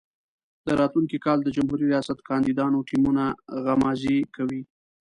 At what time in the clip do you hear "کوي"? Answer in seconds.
4.35-4.61